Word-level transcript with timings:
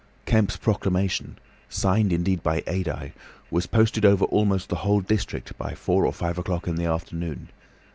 Kemp's 0.25 0.57
proclamation—signed 0.57 2.11
indeed 2.11 2.41
by 2.41 2.61
Adye—was 2.61 3.67
posted 3.67 4.03
over 4.03 4.25
almost 4.25 4.69
the 4.69 4.77
whole 4.77 5.01
district 5.01 5.55
by 5.59 5.75
four 5.75 6.07
or 6.07 6.11
five 6.11 6.39
o'clock 6.39 6.67
in 6.67 6.73
the 6.73 6.85
afternoon. 6.85 7.49